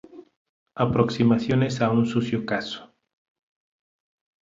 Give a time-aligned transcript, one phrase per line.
[0.75, 2.91] Aproximaciones a un sucio caso".